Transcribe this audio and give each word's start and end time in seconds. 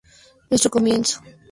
Nuestro 0.49 0.71
comienzo 0.71 1.17
fue 1.19 1.19
tremendo. 1.19 1.39